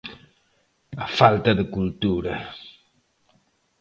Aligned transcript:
¡A 1.05 1.07
falta 1.19 1.51
de 1.59 1.65
cultura! 1.75 2.35